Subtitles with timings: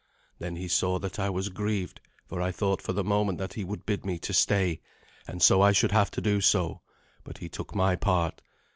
[0.39, 3.63] Then he saw that I was grieved, for I thought for the moment that he
[3.63, 4.81] would bid me to stay,
[5.27, 6.81] and so I should have to do so;
[7.23, 8.41] but he took my part.